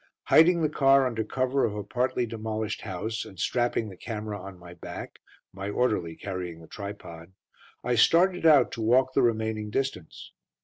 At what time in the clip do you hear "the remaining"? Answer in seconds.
9.13-9.69